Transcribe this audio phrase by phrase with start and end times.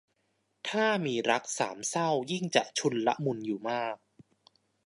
[0.69, 3.97] ถ้ามีรักสามเส้ายิ่งจะชุลมุนอยู่มาก